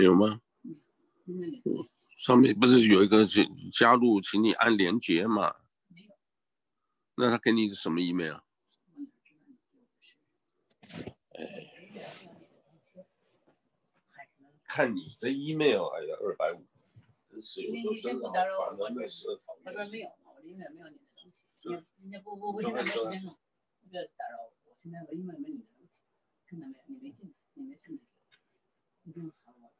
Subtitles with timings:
[0.00, 0.40] 没有吗？
[1.26, 1.62] 嗯，
[2.16, 5.56] 上面不是有一个加加入，请你按连接嘛？
[5.88, 6.16] 没有。
[7.16, 8.38] 那他给你什么 email？
[11.32, 11.70] 哎，
[14.64, 16.64] 看你的 email，哎呀，二百五，
[17.30, 19.02] 真是有时候真的好烦的，
[19.62, 21.04] 他说没有，我的 email 没有你的
[21.62, 21.84] 东西。
[21.98, 23.36] 你不不不，现在没时间弄，
[23.90, 24.52] 不要打扰我。
[24.64, 26.00] 我现在我 email 没你的东西，
[26.46, 26.84] 看到没有？
[26.86, 28.00] 你没进，你没进来，
[29.02, 29.70] 你不用喊我。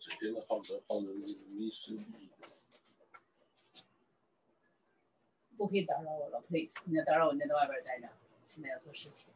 [0.00, 1.12] 这边的号的号的
[1.50, 2.30] 没生意。
[5.58, 6.80] 不可以打扰我了，please。
[6.86, 8.08] 你要打扰我，你在外边待着。
[8.48, 9.30] 现在要做事情。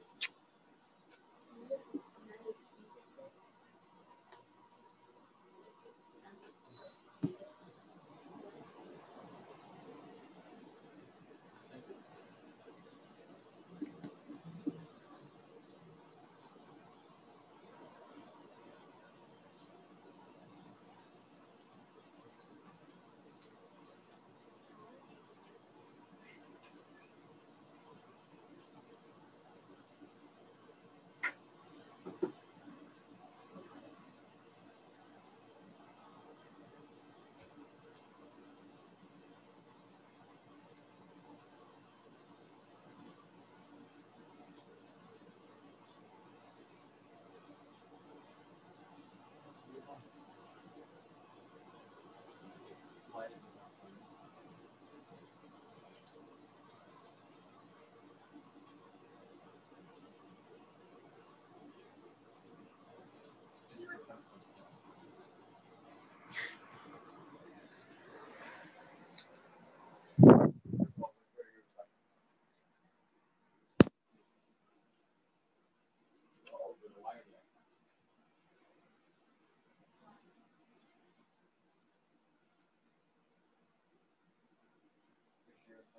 [53.20, 53.50] fighting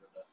[0.00, 0.26] brother